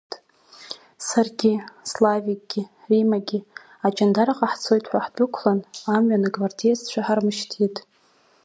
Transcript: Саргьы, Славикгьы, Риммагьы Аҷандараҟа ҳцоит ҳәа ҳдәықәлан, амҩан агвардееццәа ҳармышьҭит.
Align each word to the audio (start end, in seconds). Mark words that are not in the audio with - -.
Саргьы, 1.07 1.53
Славикгьы, 1.91 2.63
Риммагьы 2.89 3.39
Аҷандараҟа 3.85 4.47
ҳцоит 4.53 4.85
ҳәа 4.89 5.05
ҳдәықәлан, 5.05 5.59
амҩан 5.95 6.23
агвардееццәа 6.27 7.05
ҳармышьҭит. 7.07 7.75